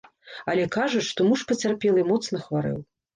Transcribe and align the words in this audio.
Але 0.53 0.61
кажуць, 0.75 1.03
што 1.09 1.27
муж 1.27 1.43
пацярпелай 1.51 2.07
моцна 2.13 2.41
хварэў. 2.47 2.81